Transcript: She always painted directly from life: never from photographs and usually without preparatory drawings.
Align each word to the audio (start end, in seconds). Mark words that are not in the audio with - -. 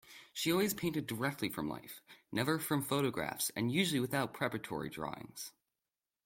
She 0.33 0.51
always 0.51 0.73
painted 0.73 1.05
directly 1.05 1.47
from 1.47 1.69
life: 1.69 2.01
never 2.31 2.57
from 2.57 2.81
photographs 2.81 3.51
and 3.55 3.71
usually 3.71 3.99
without 3.99 4.33
preparatory 4.33 4.89
drawings. 4.89 5.51